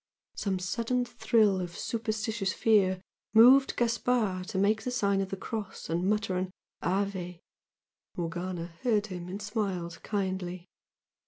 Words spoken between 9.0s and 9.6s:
him and